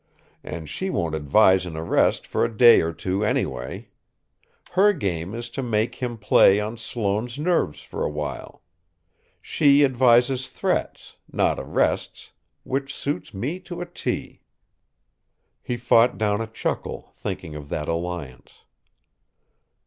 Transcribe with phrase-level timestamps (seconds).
[0.43, 3.89] And she won't advise an arrest for a day or two anyway.
[4.71, 8.63] Her game is to make him play on Sloane's nerves for a while.
[9.43, 12.31] She advises threats, not arrests
[12.63, 14.41] which suits me, to a T!"
[15.61, 18.63] He fought down a chuckle, thinking of that alliance.